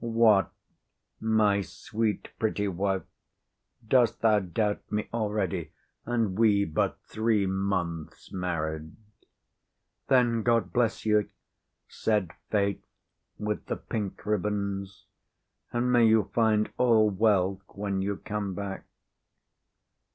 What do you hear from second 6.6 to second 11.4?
but three months married?" "Then God bless you!"